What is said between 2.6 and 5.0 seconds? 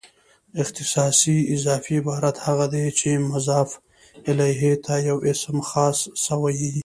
دئ، چي مضاف الیه ته